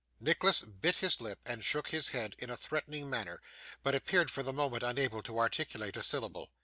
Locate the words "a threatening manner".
2.49-3.39